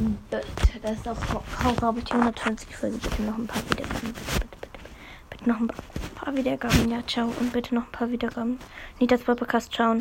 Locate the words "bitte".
0.00-0.42, 2.96-3.22, 4.12-4.20, 4.20-4.58, 4.60-4.80, 5.28-5.48, 7.52-7.74